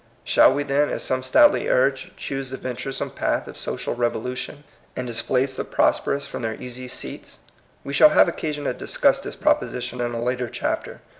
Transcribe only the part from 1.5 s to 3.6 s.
urge, choose the venturesome path of